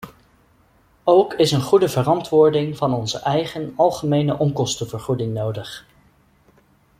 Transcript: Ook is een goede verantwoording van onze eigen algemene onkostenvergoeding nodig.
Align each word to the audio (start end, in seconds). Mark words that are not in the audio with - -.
Ook 1.03 1.33
is 1.33 1.51
een 1.51 1.61
goede 1.61 1.89
verantwoording 1.89 2.77
van 2.77 2.93
onze 2.93 3.17
eigen 3.19 3.73
algemene 3.77 4.37
onkostenvergoeding 4.37 5.33
nodig. 5.33 5.85